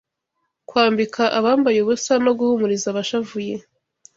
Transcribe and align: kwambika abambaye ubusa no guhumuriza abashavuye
kwambika 0.69 1.23
abambaye 1.39 1.77
ubusa 1.81 2.13
no 2.25 2.31
guhumuriza 2.37 2.87
abashavuye 2.89 3.55